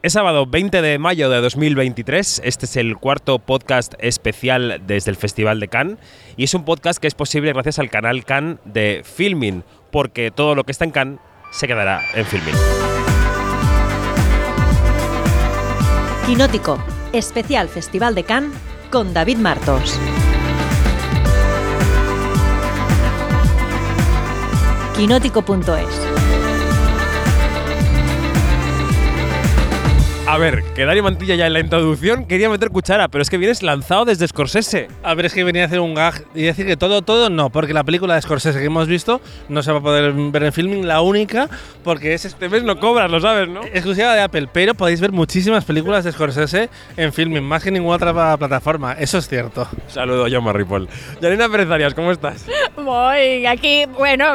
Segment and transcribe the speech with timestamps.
[0.00, 2.42] Es sábado 20 de mayo de 2023.
[2.44, 5.98] Este es el cuarto podcast especial desde el Festival de Cannes
[6.36, 10.54] y es un podcast que es posible gracias al canal Cannes de Filming, porque todo
[10.54, 11.18] lo que está en Cannes
[11.50, 12.54] se quedará en Filming.
[16.26, 16.78] Quinótico,
[17.12, 18.56] especial Festival de Cannes
[18.92, 19.98] con David Martos.
[24.94, 26.17] Quinótico.es
[30.30, 33.38] A ver, que Dani Mantilla ya en la introducción quería meter cuchara, pero es que
[33.38, 34.88] vienes lanzado desde Scorsese.
[35.02, 37.48] A ver, es que venía a hacer un gag y decir que todo, todo no,
[37.48, 40.52] porque la película de Scorsese que hemos visto no se va a poder ver en
[40.52, 41.48] filming, la única,
[41.82, 43.62] porque es este mes no cobras, lo sabes, ¿no?
[43.64, 46.68] exclusiva de Apple, pero podéis ver muchísimas películas de Scorsese
[46.98, 49.66] en filming, más que en ninguna otra plataforma, eso es cierto.
[49.86, 50.90] Saludo, John Marripol.
[51.22, 52.44] Yanina Pérez Arias, ¿cómo estás?
[52.76, 54.26] Voy aquí, bueno,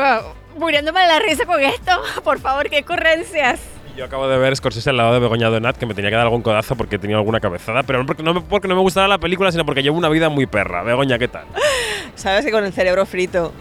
[0.58, 1.92] muriéndome de la risa con esto.
[2.24, 3.73] Por favor, qué ocurrencias.
[3.96, 6.26] Yo acabo de ver Scorsese al lado de Begoña Donat, que me tenía que dar
[6.26, 9.08] algún codazo porque tenía alguna cabezada, pero no porque no, me, porque no me gustara
[9.08, 10.82] la película, sino porque llevo una vida muy perra.
[10.82, 11.46] Begoña, ¿qué tal?
[12.16, 13.54] Sabes que con el cerebro frito.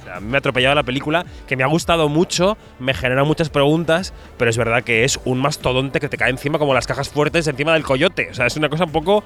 [0.00, 3.48] O sea, me ha atropellado la película, que me ha gustado mucho, me genera muchas
[3.48, 7.08] preguntas, pero es verdad que es un mastodonte que te cae encima como las cajas
[7.08, 8.28] fuertes encima del coyote.
[8.30, 9.24] O sea, es una cosa un poco...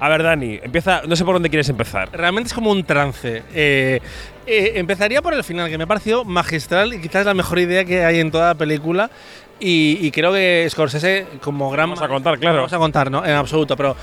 [0.00, 2.08] A ver, Dani, empieza, no sé por dónde quieres empezar.
[2.12, 3.42] Realmente es como un trance.
[3.52, 4.00] Eh,
[4.46, 7.84] eh, empezaría por el final, que me ha parecido magistral y quizás la mejor idea
[7.84, 9.10] que hay en toda la película.
[9.60, 11.90] Y, creo que Scorsese, como gran.
[11.90, 12.58] Vamos a contar, claro.
[12.58, 13.24] Vamos a contar, ¿no?
[13.24, 13.76] En absoluto.
[13.76, 13.96] Pero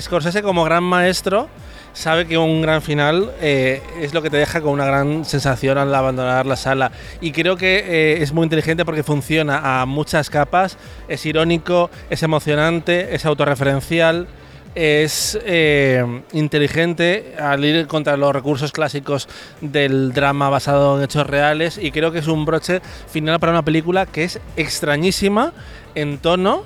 [0.00, 1.48] Scorsese, como gran maestro,
[1.92, 5.78] sabe que un gran final eh, es lo que te deja con una gran sensación
[5.78, 6.92] al abandonar la sala.
[7.20, 10.78] Y creo que eh, es muy inteligente porque funciona a muchas capas.
[11.08, 14.28] Es irónico, es emocionante, es autorreferencial
[14.74, 19.28] es eh, inteligente al ir contra los recursos clásicos
[19.60, 23.64] del drama basado en hechos reales y creo que es un broche final para una
[23.64, 25.52] película que es extrañísima
[25.94, 26.62] en tono.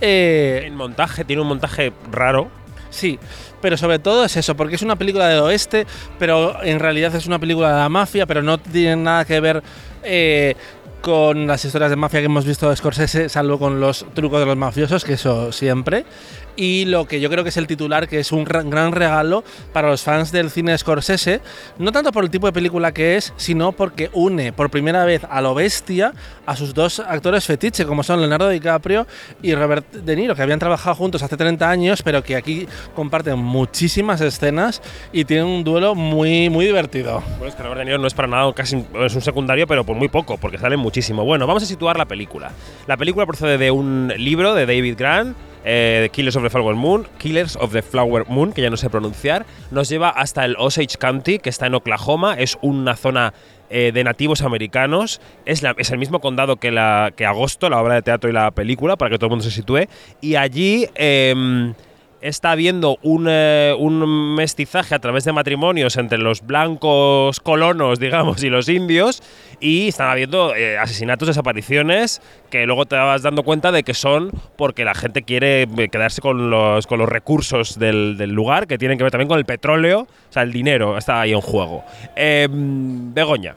[0.00, 2.48] Eh, en montaje, tiene un montaje raro.
[2.90, 3.18] Sí,
[3.60, 5.86] pero sobre todo es eso, porque es una película del oeste,
[6.18, 9.62] pero en realidad es una película de la mafia, pero no tiene nada que ver
[10.02, 10.54] eh,
[11.00, 14.46] con las historias de mafia que hemos visto de Scorsese, salvo con los trucos de
[14.46, 16.04] los mafiosos, que eso siempre
[16.56, 19.88] y lo que yo creo que es el titular, que es un gran regalo para
[19.88, 21.40] los fans del cine Scorsese,
[21.78, 25.22] no tanto por el tipo de película que es, sino porque une por primera vez
[25.28, 26.12] a lo bestia
[26.46, 29.06] a sus dos actores fetiche, como son Leonardo DiCaprio
[29.42, 33.38] y Robert De Niro, que habían trabajado juntos hace 30 años, pero que aquí comparten
[33.38, 34.82] muchísimas escenas
[35.12, 37.22] y tienen un duelo muy, muy divertido.
[37.38, 39.84] Bueno, es que Robert De Niro no es para nada, casi es un secundario, pero
[39.84, 41.24] por muy poco, porque sale muchísimo.
[41.24, 42.52] Bueno, vamos a situar la película.
[42.86, 47.06] La película procede de un libro de David Grant, eh, Killers of the Flower Moon,
[47.18, 50.98] Killers of the Flower Moon, que ya no sé pronunciar, nos lleva hasta el Osage
[50.98, 53.34] County, que está en Oklahoma, es una zona
[53.70, 58.02] eh, de nativos americanos, es, el mismo condado que, la, que Agosto, la obra de
[58.02, 59.86] teatro y la película, para que todo el mundo se sitúe,
[60.20, 60.88] y allí...
[60.94, 61.74] Em,
[62.24, 62.98] está habiendo
[63.28, 69.22] eh, un, mestizaje a través de matrimonios entre los blancos colonos, digamos, y los indios,
[69.60, 74.30] y están habiendo eh, asesinatos, desapariciones, que luego te vas dando cuenta de que son
[74.56, 78.96] porque la gente quiere eh, quedarse con los, con los recursos del, lugar, que tienen
[78.96, 81.84] que ver también con el petróleo, o sea, el dinero está ahí en juego.
[82.16, 83.54] Em, Begoña,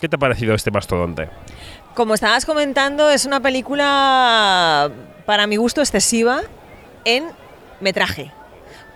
[0.00, 1.28] ¿qué te ha parecido este mastodonte?
[1.94, 4.90] Como estabas comentando, es una película
[5.24, 6.40] para mi gusto excesiva
[7.04, 7.24] en
[7.80, 8.32] metraje.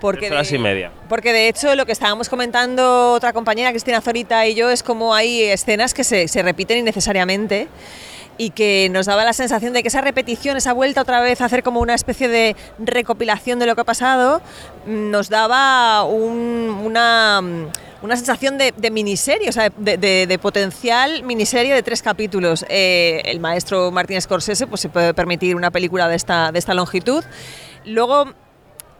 [0.00, 0.90] Porque horas y media.
[1.08, 5.14] Porque de hecho lo que estábamos comentando otra compañera, Cristina Zorita y yo, es como
[5.14, 7.68] hay escenas que se, se repiten innecesariamente
[8.38, 11.44] y que nos daba la sensación de que esa repetición, esa vuelta otra vez a
[11.44, 14.42] hacer como una especie de recopilación de lo que ha pasado,
[14.86, 17.40] nos daba una,
[18.02, 22.64] una sensación de, miniserie, o sea, de, potencial miniserie de tres capítulos.
[22.68, 26.74] Eh, el maestro Martín Scorsese pues, se puede permitir una película de esta, de esta
[26.74, 27.22] longitud.
[27.84, 28.32] Luego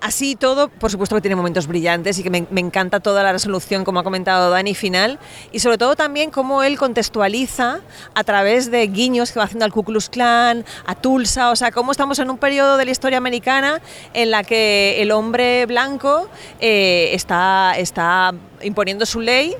[0.03, 3.85] Así todo, por supuesto que tiene momentos brillantes y que me, encanta toda la resolución,
[3.85, 5.21] como ha comentado Dani, final,
[5.53, 7.79] y sobre todo también cómo él contextualiza
[8.13, 11.71] a través de guiños que va haciendo al Ku Klux Klan, a Tulsa, o sea,
[11.71, 13.81] cómo estamos en un periodo de la historia americana
[14.13, 16.29] en la que el hombre blanco
[16.59, 19.55] eh, está, está imponiendo su ley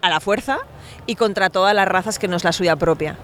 [0.00, 0.58] a la fuerza
[1.06, 3.16] y contra todas las razas que no es la suya propia.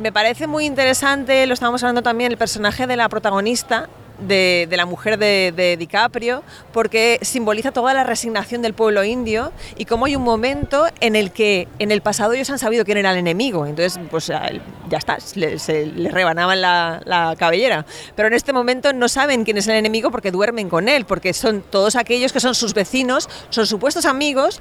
[0.00, 4.86] Me parece muy interesante, lo estamos hablando también, el personaje de la protagonista, de, la
[4.86, 6.42] mujer de, DiCaprio,
[6.72, 11.30] porque simboliza toda la resignación del pueblo indio y cómo hay un momento en el
[11.30, 15.18] que en el pasado ellos han sabido quién era el enemigo, entonces pues ya está,
[15.34, 17.84] le, se le rebanaban la, la, cabellera,
[18.14, 21.32] pero en este momento no saben quién es el enemigo porque duermen con él, porque
[21.32, 24.60] son todos aquellos que son sus vecinos, son supuestos amigos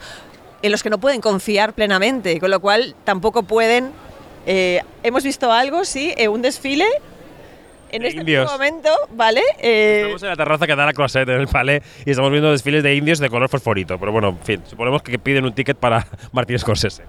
[0.61, 3.91] en los que no pueden confiar plenamente, con lo cual tampoco pueden...
[4.47, 6.85] Eh, hemos visto algo, sí, eh, un desfile
[7.95, 8.51] en De este indios.
[8.51, 9.41] momento, ¿vale?
[9.59, 12.51] Eh, Estamos en la terraza que da la closet en el palais y estamos viendo
[12.51, 13.97] desfiles de indios de color fosforito.
[13.97, 17.03] Pero bueno, en fin, suponemos que piden un ticket para Martin Scorsese.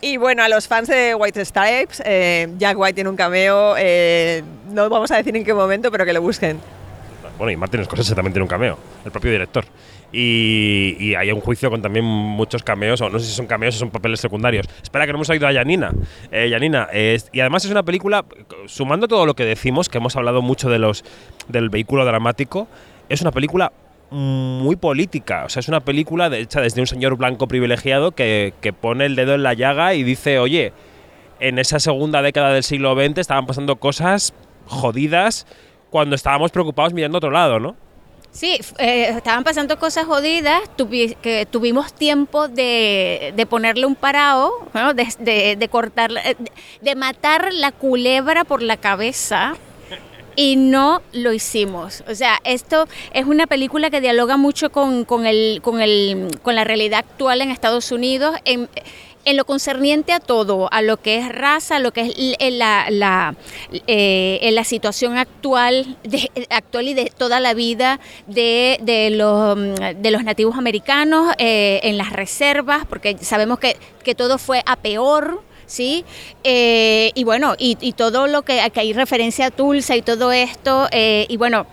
[0.00, 4.42] Y bueno, a los fans de White Stripes, eh, Jack White tiene un cameo, eh,
[4.70, 6.58] no vamos a decir en qué momento, pero que lo busquen.
[7.38, 9.64] Bueno, y Martin Scorsese también tiene un cameo, el propio director.
[10.16, 13.74] Y, y hay un juicio con también muchos cameos, o no sé si son cameos
[13.74, 14.66] o son papeles secundarios.
[14.80, 15.90] Espera, que no hemos oído a Janina.
[16.30, 18.24] Eh, Janina, es- y además es una película,
[18.66, 21.04] sumando todo lo que decimos, que hemos hablado mucho de los,
[21.48, 22.68] del vehículo dramático,
[23.08, 23.72] es una película
[24.10, 25.44] muy política.
[25.46, 29.16] O sea, es una película hecha desde un señor blanco privilegiado que, que pone el
[29.16, 30.72] dedo en la llaga y dice, oye,
[31.40, 34.32] en esa segunda década del siglo XX estaban pasando cosas
[34.66, 35.46] jodidas
[35.90, 37.76] cuando estábamos preocupados mirando otro lado, ¿no?
[38.34, 40.60] Sí, eh, estaban pasando cosas jodidas,
[41.22, 44.92] que tuvimos tiempo de, de ponerle un parado, ¿no?
[44.92, 46.34] de, de, de cortar, eh,
[46.80, 49.54] de matar la culebra por la cabeza.
[50.34, 52.02] Y no lo hicimos.
[52.08, 56.56] O sea, esto es una película que dialoga mucho con, con el, con, el, con
[56.56, 58.68] la realidad actual en Estados Unidos, en,
[59.24, 62.36] en lo concerniente a todo, a lo que es raza, a lo que es l-
[62.90, 63.34] la,
[63.86, 65.96] eh, la situación actual,
[66.50, 71.80] actual y de toda la vida de, de, los, mm, de los nativos americanos eh,
[71.82, 75.42] en las reservas, porque sabemos que, que todo fue a peor.
[75.66, 76.04] ¿sí?
[76.44, 81.24] Eh, y bueno, y, todo lo que, hay referencia a Tulsa y todo esto, eh,
[81.28, 81.66] y bueno,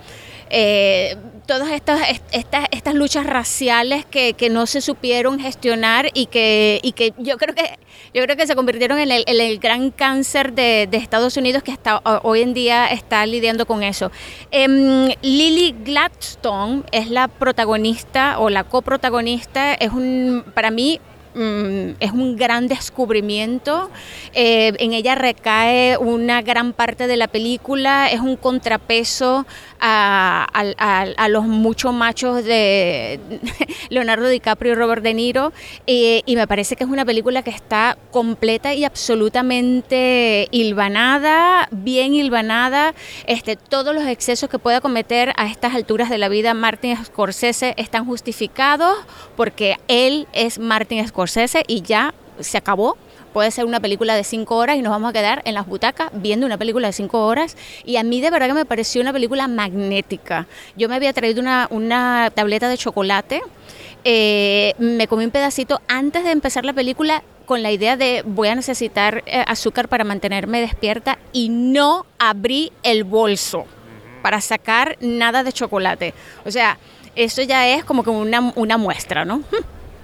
[0.48, 1.16] eh,
[1.52, 6.80] todas estas, est- estas, estas luchas raciales que, que no se supieron gestionar y que,
[6.82, 7.78] y que yo creo que
[8.14, 11.76] yo creo que se convirtieron en el, el gran cáncer de, de Estados Unidos que
[11.92, 14.10] ho- hoy en día está lidiando con eso.
[14.50, 21.00] Em, Lily Gladstone es la protagonista o la coprotagonista, es un, para mí
[21.34, 23.90] mm, es un gran descubrimiento.
[24.34, 29.46] Eh, en ella recae una gran parte de la película, es un contrapeso
[29.80, 33.18] a, al- al- a los muchos machos de
[33.90, 35.52] Leonardo DiCaprio y Robert De Niro.
[35.86, 42.14] eh, y me parece que es una película que está completa y absolutamente hilvanada, bien
[42.14, 42.94] hilvanada.
[43.26, 47.74] Este, todos los excesos que pueda cometer a estas alturas de la vida Martin Scorsese
[47.76, 48.96] están justificados
[49.36, 51.21] porque él es Martin Scorsese
[51.66, 52.96] y ya se acabó.
[53.32, 56.10] Puede ser una película de cinco horas y nos vamos a quedar en las butacas
[56.12, 57.56] viendo una película de cinco horas.
[57.84, 60.46] Y a mí de verdad que me pareció una película magnética.
[60.76, 63.40] Yo me había traído una, una tableta de chocolate,
[64.04, 68.48] eh, me comí un pedacito antes de empezar la película con la idea de voy
[68.48, 73.64] a necesitar eh, azúcar para mantenerme despierta y no abrí el bolso
[74.22, 76.14] para sacar nada de chocolate.
[76.44, 76.78] O sea,
[77.14, 79.42] eso ya es como que una, una muestra, ¿no?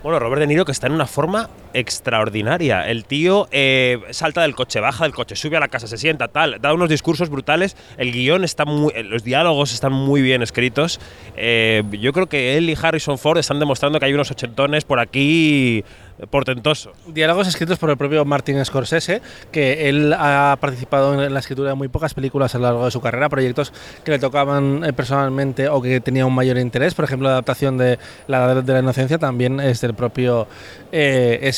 [0.02, 2.88] Bueno, Robert De Niro que está en una forma extraordinaria.
[2.88, 6.28] El tío eh, salta del coche, baja del coche, sube a la casa, se sienta,
[6.28, 7.76] tal, da unos discursos brutales.
[7.96, 11.00] El guion está muy, eh, los diálogos están muy bien escritos.
[11.36, 15.00] Eh, yo creo que él y Harrison Ford están demostrando que hay unos ochentones por
[15.00, 15.84] aquí
[16.30, 16.96] portentosos.
[17.06, 19.22] Diálogos escritos por el propio Martin Scorsese,
[19.52, 22.90] que él ha participado en la escritura de muy pocas películas a lo largo de
[22.90, 23.72] su carrera, proyectos
[24.04, 26.94] que le tocaban personalmente o que tenía un mayor interés.
[26.94, 30.48] Por ejemplo, la adaptación de La Edad de la Inocencia también es del propio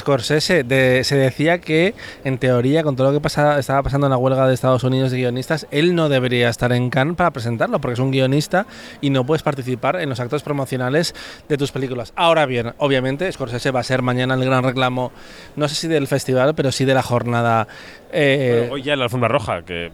[0.01, 0.65] Scorsese.
[0.65, 1.95] De- se decía que,
[2.25, 5.19] en teoría, con todo lo que estaba pasando en la huelga de Estados Unidos de
[5.19, 8.67] guionistas, él no debería estar en Cannes para presentarlo, porque es un guionista
[9.01, 11.15] y no puedes participar en los actos promocionales
[11.49, 12.13] de tus películas.
[12.17, 15.13] Ahora bien, obviamente, Scorsese va a ser mañana el gran reclamo,
[15.57, 17.69] no sé si del festival, pero sí de la jornada.
[18.13, 19.93] eh, hoy ya en la alfombra roja, que,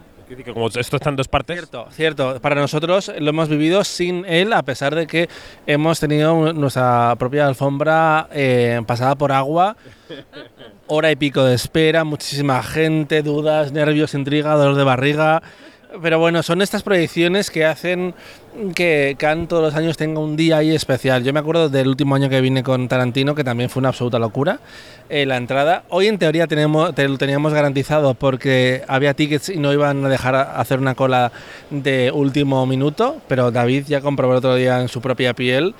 [0.53, 1.57] como esto está en dos partes.
[1.57, 2.41] Cierto, cierto.
[2.41, 5.29] Para nosotros lo hemos vivido sin él, a pesar de que
[5.67, 9.77] hemos tenido nuestra propia alfombra eh, pasada por agua,
[10.87, 15.43] hora y pico de espera, muchísima gente, dudas, nervios, intriga, dolor de barriga.
[16.03, 18.15] Pero bueno, son estas proyecciones que hacen
[18.75, 21.23] que Cannes todos los años tenga un día ahí especial.
[21.23, 24.19] Yo me acuerdo del último año que vine con Tarantino, que también fue una absoluta
[24.19, 24.59] locura,
[25.09, 25.85] eh, la entrada.
[25.89, 30.09] Hoy en teoría tenemos, te lo teníamos garantizado porque había tickets y no iban a
[30.09, 31.33] dejar hacer una cola
[31.71, 35.75] de último minuto, pero David ya comprobó el otro día en su propia piel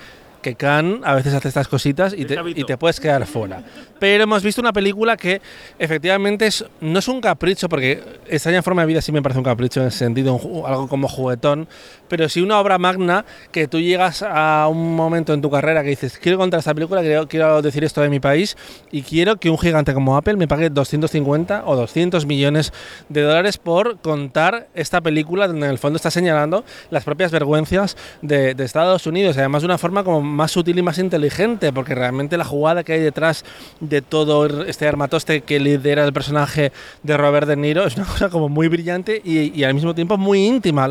[0.47, 3.61] que Cannes a veces hace estas cositas y te, y te puedes quedar fuera.
[3.99, 5.41] Pero hemos visto una película que
[5.79, 9.43] efectivamente es, no es un capricho, porque Extraña Forma de Vida sí me parece un
[9.43, 11.67] capricho en ese sentido, un algo como juguetón,
[12.07, 15.89] pero sí una obra magna que tú llegas a un momento en tu carrera que
[15.89, 18.55] dices, quiero contar esta película, quiero, quiero decir esto de mi país
[18.91, 22.71] y quiero que un gigante como Apple me pague 250 o 200 millones
[23.09, 27.97] de dólares por contar esta película donde en el fondo está señalando las propias vergüenzas
[28.21, 31.95] de, de Estados Unidos, además de una forma como más sutil y más inteligente, porque
[31.95, 33.43] realmente la jugada que hay detrás
[33.81, 36.71] de todo este armatoste que lidera el personaje
[37.03, 40.17] de Robert De Niro es una cosa como muy brillante y, y al mismo tiempo
[40.17, 40.87] muy íntima,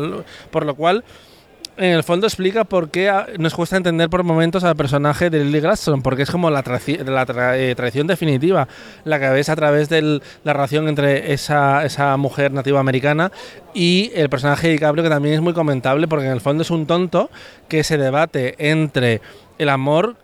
[0.51, 1.03] por lo cual
[1.77, 5.59] en el fondo explica por qué nos cuesta entender por momentos al personaje de Lily
[5.59, 6.63] Gladstone, porque es como la,
[7.05, 8.67] la eh, traición definitiva,
[9.03, 13.31] la que ves a través de la relación entre esa, esa mujer nativa americana
[13.73, 16.71] y el personaje de DiCaprio, que también es muy comentable, porque en el fondo es
[16.71, 17.29] un tonto
[17.67, 19.21] que se debate entre
[19.59, 20.15] el amor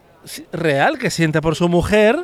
[0.51, 2.17] real que siente por su mujer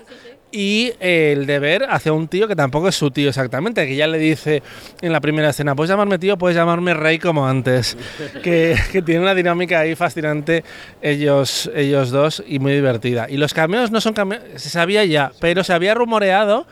[0.52, 4.18] y el deber hacia un tío que tampoco es su tío exactamente, que ya le
[4.18, 4.64] dice
[5.02, 7.98] en la primera escena, puedes llamarme tío, puedes llamarme rey como antes,
[8.44, 10.64] que, que, tiene una dinámica ahí fascinante
[11.02, 13.28] ellos, ellos dos y muy divertida.
[13.30, 16.66] Y los cameos no son cameos, se sabía ya, pero se había rumoreado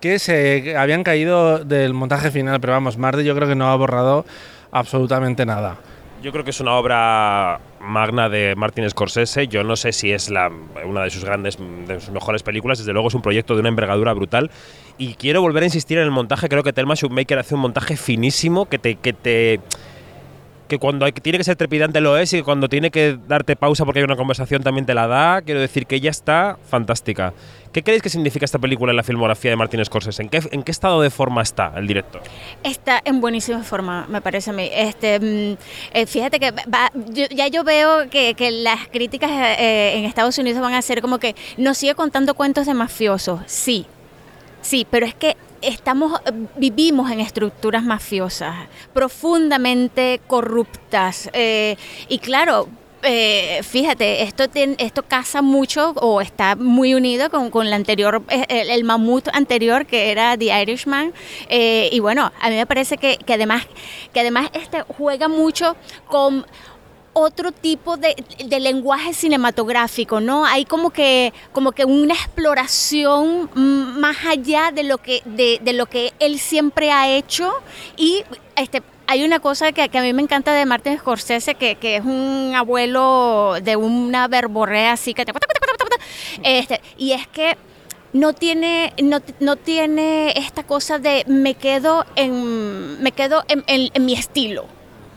[0.00, 3.76] que se habían caído del montaje final, pero vamos, Marde yo creo que no ha
[3.76, 4.26] borrado
[4.72, 5.76] absolutamente nada.
[6.22, 9.48] Yo creo que es una obra magna de Martin Scorsese.
[9.48, 10.50] Yo no sé si es la,
[10.84, 12.78] una de sus grandes, de sus mejores películas.
[12.78, 14.50] Desde luego es un proyecto de una envergadura brutal.
[14.98, 16.48] Y quiero volver a insistir en el montaje.
[16.48, 19.60] Creo que Thelma Shoemaker hace un montaje finísimo que te, que te
[20.72, 23.98] que cuando tiene que ser trepidante lo es y cuando tiene que darte pausa porque
[23.98, 25.42] hay una conversación también te la da.
[25.42, 27.34] Quiero decir que ella está fantástica.
[27.74, 30.22] ¿Qué creéis que significa esta película en la filmografía de Martin Scorsese?
[30.22, 32.22] ¿En qué, estado de forma está el director?
[32.62, 34.70] Está en buenísima forma, me parece a mí.
[34.72, 35.58] Este, mm,
[35.92, 36.54] eh, fíjate que
[37.34, 41.18] ya yo veo que, que las críticas eh, en Estados Unidos van a ser como
[41.18, 43.40] que nos sigue contando cuentos de mafiosos.
[43.44, 43.86] Sí,
[44.62, 46.20] sí, pero es que estamos,
[46.56, 48.54] vivimos en estructuras mafiosas,
[48.92, 51.30] profundamente corruptas.
[51.32, 51.76] Eh,
[52.08, 52.68] y claro,
[53.04, 58.46] eh, fíjate, esto, esto casa mucho o está muy unido con, con el anterior, eh,
[58.48, 61.12] el, mamut anterior que era The Irishman.
[61.48, 63.66] y bueno, a mí me parece que, que, además,
[64.12, 65.76] que además este juega mucho
[66.06, 66.46] con
[67.12, 68.14] otro tipo de,
[68.60, 70.44] lenguaje cinematográfico, ¿no?
[70.44, 76.12] Hay como que, como que una exploración más allá de lo que, de, lo que
[76.20, 77.52] él siempre ha hecho
[77.96, 78.24] y
[78.56, 82.04] este, hay una cosa que, a mí me encanta de Martin Scorsese, que, que es
[82.04, 85.24] un abuelo de una verborrea así que
[86.42, 87.56] este, y es que
[88.14, 94.04] no tiene, no, no, tiene esta cosa de me quedo en, me quedo en, en
[94.04, 94.66] mi estilo.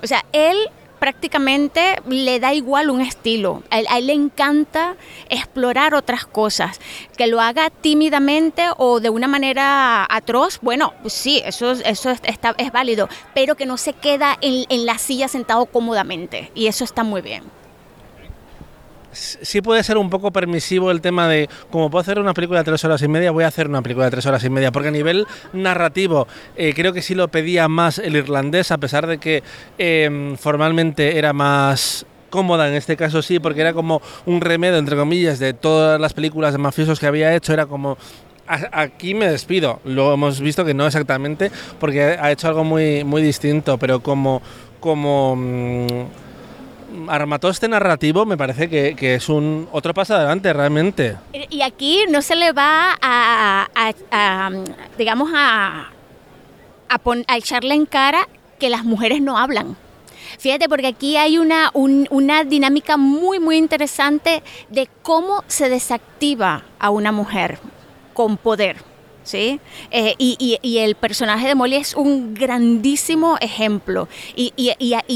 [0.01, 0.57] O sea, él
[0.99, 3.63] prácticamente le da igual un estilo.
[3.69, 4.95] A él, le encanta
[5.29, 6.79] explorar otras cosas.
[7.17, 12.55] Que lo haga tímidamente o de una manera atroz, bueno, pues sí, eso, eso está,
[12.57, 16.51] es válido, pero que no se queda en, en la silla sentado cómodamente.
[16.55, 17.43] Y eso está muy bien
[19.15, 22.65] sí puede ser un poco permisivo el tema de, como puedo hacer una película de
[22.65, 24.89] tres horas y media, voy a hacer una película de tres horas y media, porque
[24.89, 29.17] a nivel narrativo eh, creo que sí lo pedía más el irlandés, a pesar de
[29.17, 29.43] que
[29.77, 34.98] em, formalmente era más cómoda en este caso sí, porque era como un remedio, entre
[34.98, 37.98] comillas, de todas las películas de mafiosos que había hecho, era como
[38.48, 39.79] aquí me despido.
[39.86, 44.41] Lo hemos visto que no exactamente, porque ha hecho algo muy, muy distinto, pero como,
[44.79, 45.38] como
[46.95, 51.17] mm, armatoste narrativo me parece que, que, es un otro paso adelante realmente.
[51.49, 54.51] Y aquí no se le va a,
[54.97, 55.89] digamos, a,
[56.89, 58.27] a, echarle en cara
[58.59, 59.77] que las mujeres no hablan.
[60.39, 66.89] Fíjate, porque aquí hay una, una dinámica muy, muy interesante de cómo se desactiva a
[66.89, 67.59] una mujer
[68.13, 68.94] con poder.
[69.25, 69.60] ¿Sí?
[69.91, 74.08] Eh, y, el personaje de Molly es un grandísimo ejemplo.
[74.36, 74.53] Y,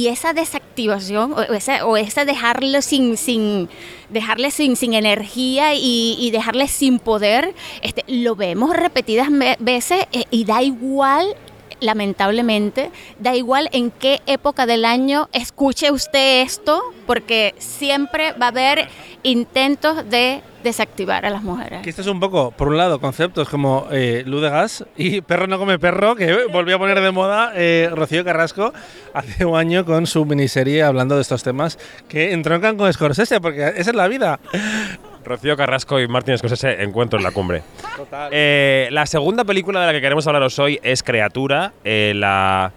[0.08, 3.70] esa desactivación, o esa, o dejarle sin, sin,
[4.10, 10.44] dejarle sin, sin energía y, dejarle sin poder, este, lo vemos repetidas veces eh, y
[10.44, 11.36] da igual
[11.80, 18.50] lamentablemente, da igual en qué época del año escuche usted esto, porque siempre va a
[18.50, 18.88] haber
[19.24, 21.82] intentos de desactivar a las mujeres.
[21.82, 25.22] Que esto es un poco, por un lado, conceptos como eh, luz de gas y
[25.22, 28.74] perro no come perro, que volvió a poner de moda eh, Rocío Carrasco
[29.14, 33.74] hace un año con su miniserie hablando de estos temas que entroncan con Scorsese, porque
[33.76, 34.40] esa es la vida.
[35.30, 37.62] Rocío Carrasco y Martín Scorsese, Encuentro en la Cumbre.
[38.32, 42.72] Eh, la segunda película de la que queremos hablaros hoy es Creatura, eh, la,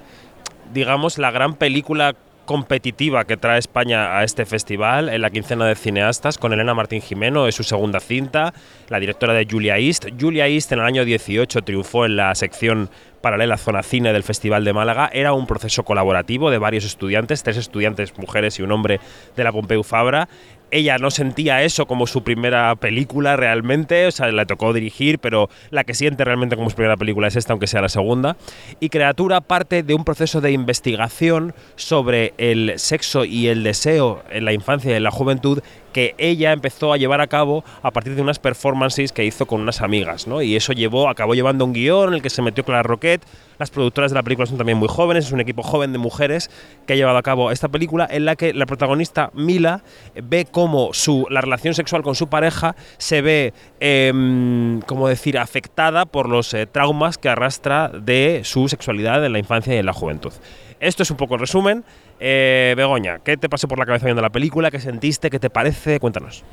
[0.75, 5.75] digamos, la gran película competitiva que trae España a este festival en la quincena de
[5.75, 8.53] cineastas con Elena Martín Jimeno, es su segunda cinta,
[8.89, 10.09] la directora de Julia East.
[10.21, 12.91] Julia East en el año 18 triunfó en la sección
[13.23, 15.09] paralela Zona Cine del Festival de Málaga.
[15.13, 19.01] Era un proceso colaborativo de varios estudiantes, tres estudiantes mujeres y un hombre
[19.35, 20.29] de la Pompeu Fabra
[20.73, 25.49] ella no sentía eso como su primera película realmente, o sea, le tocó dirigir, pero
[25.71, 28.37] la que siente realmente como su primera película es esta, aunque sea la segunda.
[28.81, 34.45] Y Creatura parte de un proceso de investigación sobre el sexo y el deseo en
[34.45, 35.63] la infancia y en la juventud
[35.93, 39.61] que ella empezó a llevar a cabo a partir de unas performances que hizo con
[39.61, 40.41] unas amigas, ¿no?
[40.41, 43.25] Y eso llevó, acabó llevando un guion en el que se metió Clara Roquette.
[43.59, 46.51] Las productoras de la película son también muy jóvenes, es un equipo joven de mujeres
[46.87, 50.62] que ha llevado a cabo esta película en la que la protagonista Mila ve cómo
[50.93, 56.53] su, la relación sexual con su pareja se ve, em, como decir, afectada por los
[56.55, 60.33] eh, traumas que arrastra de su sexualidad en la infancia y en la juventud.
[60.81, 61.85] Esto es un poco el resumen.
[62.19, 64.71] Eh, Begoña, ¿qué te pasó por la cabeza viendo la película?
[64.71, 65.31] ¿Qué sentiste?
[65.31, 66.01] ¿Qué te parece?
[66.01, 66.45] Cuéntanos.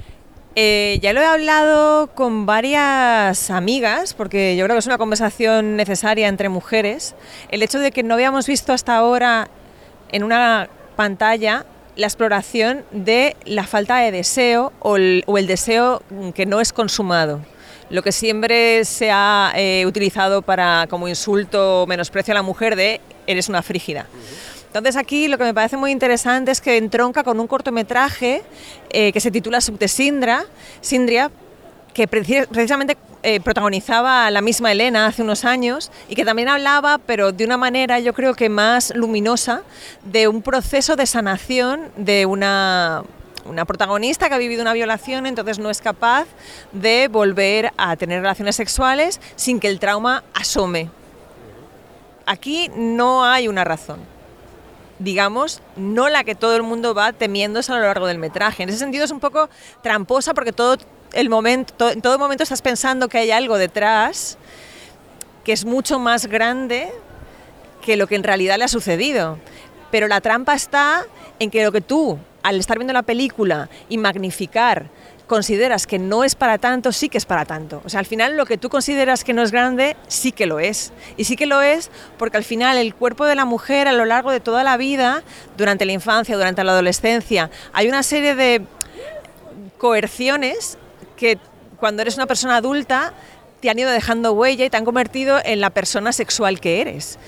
[0.56, 5.75] Eh, ya lo he hablado con varias amigas, porque yo creo que es una conversación
[5.75, 7.16] necesaria entre mujeres.
[7.50, 9.50] El hecho de que no habíamos visto hasta ahora
[10.12, 11.66] en una pantalla
[12.00, 16.01] la exploración de la falta de deseo o el, deseo
[16.34, 17.41] que no es consumado.
[17.89, 22.77] Lo que siempre se ha eh, utilizado para como insulto o menosprecio a la mujer
[22.77, 24.08] de eres una frígida.
[24.68, 28.44] Entonces aquí lo que me parece muy interesante es que entronca con un cortometraje
[28.91, 30.46] eh, que se titula Subtesindra,
[30.79, 31.29] Sindria,
[31.93, 36.98] que preci- precisamente eh, protagonizaba la misma Elena hace unos años y que también hablaba,
[37.00, 39.63] pero de una manera yo creo que más luminosa,
[40.03, 43.03] de un proceso de sanación de una,
[43.46, 46.27] una protagonista que ha vivido una violación, entonces no es capaz
[46.72, 50.89] de volver a tener relaciones sexuales sin que el trauma asome.
[52.25, 54.00] Aquí no hay una razón
[55.00, 58.63] digamos, no la que todo el mundo va temiéndose a lo largo del metraje.
[58.63, 59.50] En ese sentido es un poco
[59.81, 60.75] tramposa porque todo
[61.13, 64.38] el momento, to- en todo momento estás pensando que hay algo detrás
[65.44, 66.92] que es mucho más grande
[67.82, 69.38] que lo que en realidad le ha sucedido.
[69.92, 71.06] Pero la trampa está
[71.39, 74.88] en que lo que tú, al estar viendo la película y magnificar,
[75.25, 77.82] consideras que no es para tanto, sí que es para tanto.
[77.86, 80.60] O sea, al final lo que tú consideras que no es grande, sí que lo
[80.60, 80.92] es.
[81.18, 84.06] Y sí que lo es porque al final el cuerpo de la mujer a lo
[84.06, 85.22] largo de toda la vida,
[85.56, 88.63] durante la infancia, durante la adolescencia, hay una serie de
[89.78, 90.79] coerciones
[91.20, 91.38] que
[91.80, 93.14] cuando eres una persona adulta
[93.60, 97.20] te han ido dejando huella y te han convertido en la persona sexual que eres.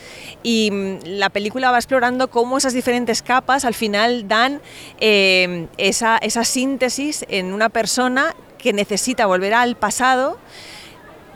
[0.44, 4.62] Y mm, la película va explorando cómo esas diferentes capas al final dan
[5.02, 10.38] eh, esa, esa síntesis en una persona que necesita volver al pasado,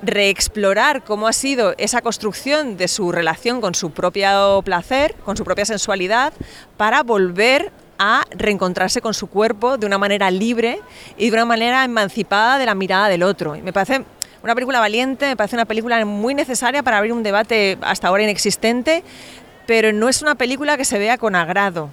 [0.02, 5.44] reexplorar cómo ha sido esa construcción de su relación con su propio placer, con su
[5.44, 6.32] propia sensualidad,
[6.78, 10.80] para volver a reencontrarse con su cuerpo de una manera libre
[11.18, 13.56] y de una manera emancipada de la mirada del otro.
[13.56, 14.04] Y me parece
[14.44, 18.24] una película valiente, me parece una película muy necesaria para abrir un debate hasta ahora
[18.24, 19.04] inexistente,
[19.66, 21.90] pero no es una película que se vea con agrado.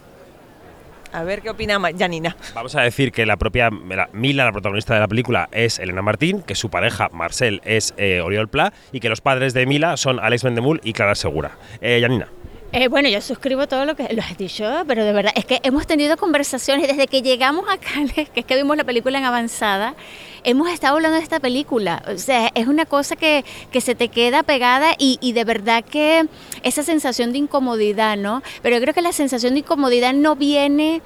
[1.15, 2.35] A ver qué opina Janina.
[2.55, 6.01] Vamos a decir que la propia la- Mila, la protagonista de la película, es Elena
[6.01, 9.99] Martín, que su pareja, Marcel, es eh, Oriol Pla, y que los padres de Mila
[9.99, 11.53] son Alex Mendemul y Clara Segura.
[11.83, 12.29] Eh, Janina.
[12.75, 15.61] Eh, bueno, yo suscribo todo lo que lo has dicho, pero de verdad, es que
[15.63, 19.95] hemos tenido conversaciones desde que llegamos acá, que es que vimos la película en avanzada,
[20.43, 22.03] hemos estado hablando de esta película.
[22.09, 25.85] O sea, es una cosa que, que se te queda pegada y, y de verdad
[25.85, 26.27] que
[26.63, 28.43] esa sensación de incomodidad, ¿no?
[28.63, 31.03] Pero yo creo que la sensación de incomodidad no viene,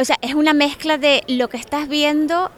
[0.00, 2.50] o sea, es una mezcla de lo que estás viendo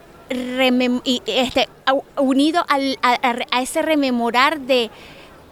[1.02, 1.68] y este,
[2.16, 4.88] unido al- a, a- a ese rememorar de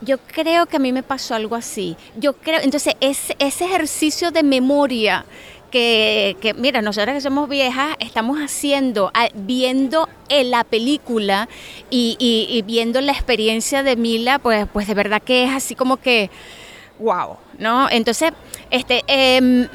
[0.01, 1.97] yo creo que a mí me pasó algo así.
[2.17, 5.25] Yo creo, entonces ese, ese ejercicio de memoria
[5.71, 11.49] que, que, mira, nosotras que somos viejas estamos haciendo, viendo en la película
[11.91, 16.31] y viendo la experiencia de Mila, pues, pues de verdad que es así como que,
[16.99, 17.89] wow, ¿no?
[17.91, 18.33] Entonces,
[18.71, 19.69] este, em,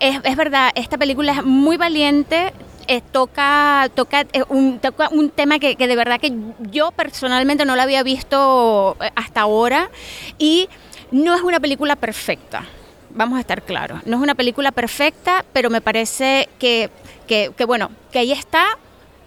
[0.00, 2.52] es, es verdad, esta película es muy valiente.
[2.88, 6.32] Eh, toca toca, eh, un, toca un tema que, que de verdad que
[6.70, 9.90] yo personalmente no lo había visto eh, hasta ahora.
[10.38, 10.68] Y
[11.10, 12.64] no es una película perfecta,
[13.10, 16.90] vamos a estar claros, no es una película perfecta, pero me parece que,
[17.28, 18.78] que, que, bueno, que ahí está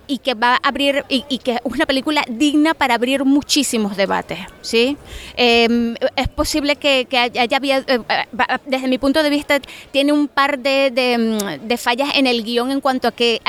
[0.08, 3.98] y que va a abrir y, y que es una película digna para abrir muchísimos
[3.98, 4.98] debates, ¿sí?
[5.36, 9.60] Eh, es posible que, haya, habido, eh, eh, desde mi punto de vista,
[9.92, 13.42] tiene un par de, de, mm, fallas en el guion en cuanto a que,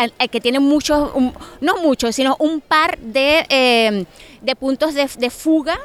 [0.43, 1.13] tiene muchos,
[1.61, 4.05] no muchos, sino un par de, eh,
[4.43, 5.79] de puntos de, de fuga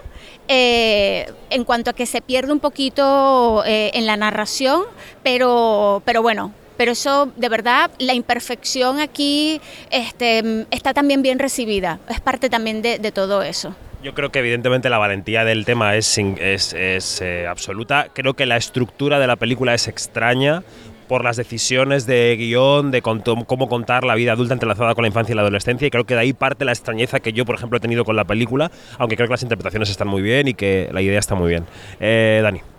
[0.47, 4.83] eh, en cuanto a que se pierde un poquito en la narración,
[5.23, 11.99] pero, pero bueno, pero eso, de verdad, la imperfección aquí este, está también bien recibida.
[12.09, 13.75] Es parte también de, todo eso.
[14.03, 18.07] Yo creo que evidentemente la valentía del tema es, es, es, eh, absoluta.
[18.13, 20.63] Creo que la estructura de la película es extraña
[21.07, 25.33] por las decisiones de guion, de cómo contar la vida adulta entrelazada con la infancia
[25.33, 27.77] y la adolescencia, y creo que de ahí parte la extrañeza que yo, por ejemplo,
[27.77, 30.89] he tenido con la película, aunque creo que las interpretaciones están muy bien y que
[30.91, 31.65] la idea está muy bien.
[31.99, 32.72] Eh, Dani.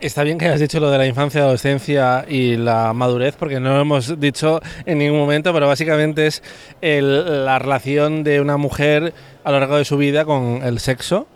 [0.00, 3.74] Está bien que hayas dicho lo de la infancia, adolescencia y la madurez, porque no
[3.74, 6.40] lo hemos dicho en ningún momento, pero básicamente es
[6.80, 11.26] la relación de una mujer a lo largo de su vida con el sexo,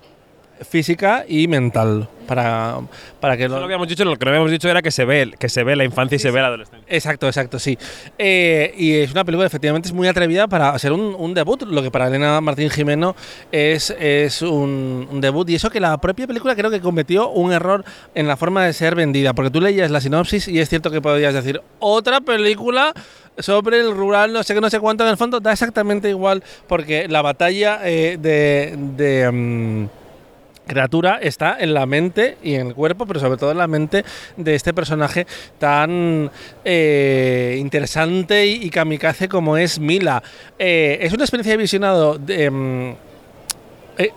[0.68, 2.09] física y mental.
[2.27, 2.79] Para,
[3.20, 5.05] para que Eso lo, lo habíamos dicho, lo que no habíamos dicho era que se
[5.05, 6.87] ve, que se ve la infancia y se ve la adolescencia.
[6.88, 7.77] Exacto, exacto, sí.
[8.16, 11.83] Eh, y es una película efectivamente es muy atrevida para ser un, un debut, lo
[11.83, 13.16] que para Elena Martín Jimeno
[13.51, 15.51] es, es un, un debut.
[15.51, 18.72] Y eso que la propia película creo que cometió un error en la forma de
[18.72, 22.94] ser vendida, porque tú leías la sinopsis y es cierto que podías decir otra película
[23.38, 26.42] sobre el rural, no sé qué, no sé cuánto, en el fondo da exactamente igual,
[26.68, 28.75] porque la batalla eh, de...
[28.96, 30.02] de mm,
[30.66, 34.05] criatura está en la mente y en el cuerpo, pero sobre todo en la mente
[34.37, 35.27] de este personaje
[35.59, 36.31] tan
[36.64, 40.22] eh, interesante y, y kamikaze como es Mila.
[40.59, 42.94] Eh, es una experiencia de visionado de, mm,
[43.98, 44.11] eh,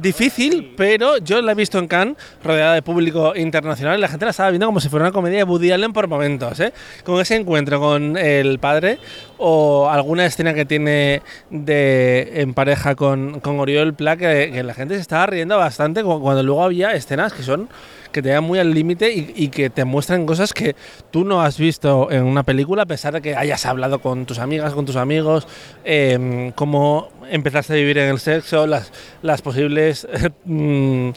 [0.00, 4.24] difícil, pero yo la he visto en Cannes, rodeada de público internacional, y la gente
[4.24, 6.72] la estaba viendo como si fuera una comedia de Woody Allen por momentos, ¿eh?
[7.04, 8.98] Con ese encuentro con el padre
[9.38, 14.74] o alguna escena que tiene de en pareja con, con Oriol Pla, que, que la
[14.74, 17.68] gente se estaba riendo bastante cu- cuando luego había escenas que son
[18.16, 20.74] que te dan muy al límite y, que te muestran cosas que
[21.10, 24.38] tú no has visto en una película, a pesar de que hayas hablado con tus
[24.38, 25.46] amigas, con tus amigos,
[25.84, 30.08] eh, cómo empezaste a vivir en el sexo, las, posibles
[30.46, 31.10] mm,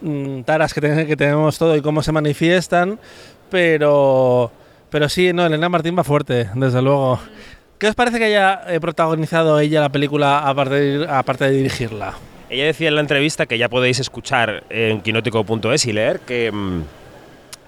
[0.00, 3.00] mm, taras que, ten- que tenemos todo y cómo se manifiestan,
[3.50, 4.52] pero,
[4.90, 7.18] pero sí, no, Elena Martín va fuerte, desde luego.
[7.78, 12.14] ¿Qué os parece que haya eh, protagonizado ella la película aparte de dirigirla?
[12.50, 16.82] Ella decía en la entrevista que ya podéis escuchar en quinótico.es y leer que, mm,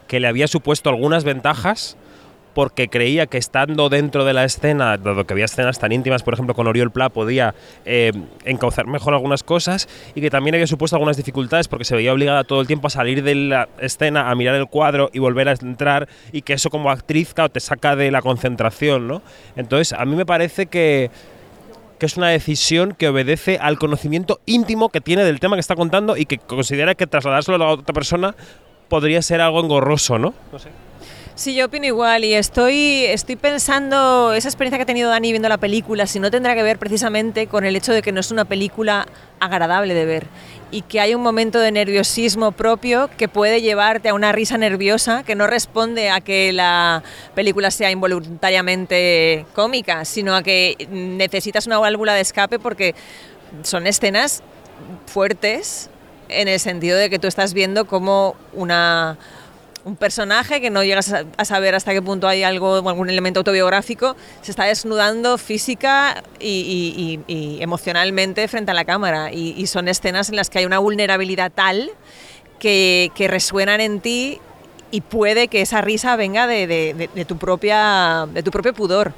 [0.06, 1.96] que le había supuesto algunas ventajas
[2.56, 6.32] porque creía que estando dentro de la escena, dado que había escenas tan íntimas, por
[6.32, 8.12] ejemplo, con Oriol Pla, podía eh,
[8.46, 12.44] encauzar mejor algunas cosas y que también había supuesto algunas dificultades porque se veía obligada
[12.44, 15.52] todo el tiempo a salir de la escena, a mirar el cuadro y volver a
[15.52, 19.20] entrar y que eso como actriz claro, te saca de la concentración, ¿no?
[19.56, 21.10] Entonces, a mí me parece que
[21.98, 25.76] que es una decisión que obedece al conocimiento íntimo que tiene del tema que está
[25.76, 28.34] contando y que considera que trasladárselo a otra persona
[28.88, 30.34] podría ser algo engorroso, ¿no?
[30.52, 30.68] No sé.
[31.36, 35.50] Sí, yo opino igual y estoy, estoy pensando, esa experiencia que ha tenido Dani viendo
[35.50, 38.30] la película, si no tendrá que ver precisamente con el hecho de que no es
[38.30, 39.06] una película
[39.38, 40.26] agradable de ver
[40.70, 45.24] y que hay un momento de nerviosismo propio que puede llevarte a una risa nerviosa
[45.24, 47.02] que no responde a que la
[47.34, 52.94] película sea involuntariamente cómica, sino a que necesitas una válvula de escape porque
[53.62, 54.42] son escenas
[55.04, 55.90] fuertes
[56.30, 59.18] en el sentido de que tú estás viendo como una
[59.86, 64.16] un personaje que no llegas a, saber hasta qué punto hay algo, algún elemento autobiográfico,
[64.42, 67.20] se está desnudando física y,
[67.60, 69.32] emocionalmente frente a la cámara.
[69.32, 71.92] Y, son escenas en las que hay una vulnerabilidad tal
[72.58, 74.40] que, resuenan en ti
[74.90, 79.12] y puede que esa risa venga de tu, propia, de tu propio pudor.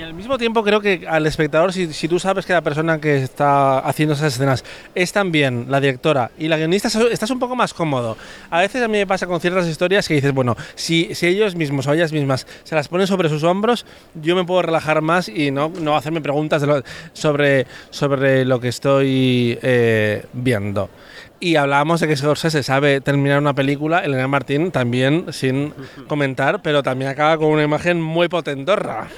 [0.00, 2.98] Y al mismo tiempo creo que al espectador, si, si tú sabes que la persona
[2.98, 7.54] que está haciendo esas escenas es también la directora y la guionista, estás un poco
[7.54, 8.16] más cómodo.
[8.48, 11.54] A veces a mí me pasa con ciertas historias que dices, bueno, si, si ellos
[11.54, 13.84] mismos o ellas mismas se las ponen sobre sus hombros,
[14.14, 16.82] yo me puedo relajar más y no, no hacerme preguntas lo-
[17.12, 20.88] sobre, sobre lo que estoy eh, viendo.
[21.40, 25.74] Y hablábamos de que Scorsese sabe terminar una película, Elena Martín también, sin
[26.08, 29.08] comentar, pero también acaba con una imagen muy potentorra.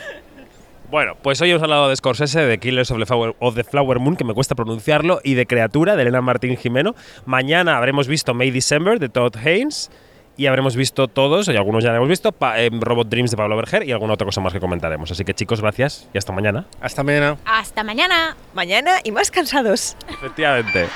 [0.93, 3.99] Bueno, pues hoy hemos hablado de Scorsese, de Killers of the, Flower, of the Flower
[3.99, 6.95] Moon, que me cuesta pronunciarlo, y de Criatura, de Elena Martín Jimeno.
[7.25, 9.91] Mañana habremos visto May December, de Todd Haynes,
[10.37, 13.57] y habremos visto todos, y algunos ya hemos visto, pa- em, Robot Dreams, de Pablo
[13.57, 15.11] Berger, y alguna otra cosa más que comentaremos.
[15.11, 16.67] Así que chicos, gracias, y hasta mañana.
[16.83, 17.39] Hasta mañana.
[17.47, 18.37] Hasta mañana.
[18.53, 19.97] Mañana y más cansados.
[20.11, 20.89] Efectivamente.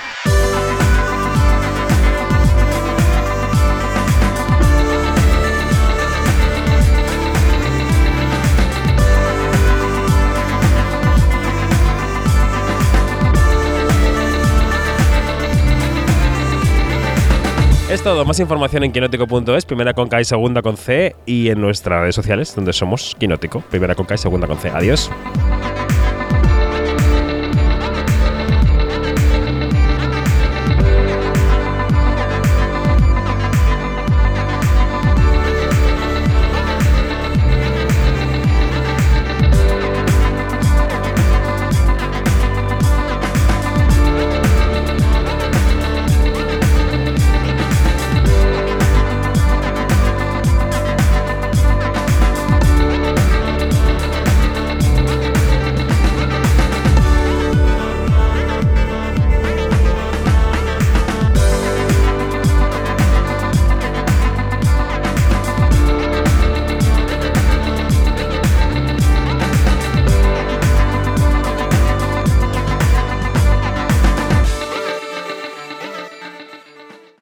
[17.96, 21.62] Es todo, más información en quinótico.es, primera con K y segunda con C, y en
[21.62, 24.68] nuestras redes sociales, donde somos Quinótico, primera con K y segunda con C.
[24.68, 25.10] Adiós.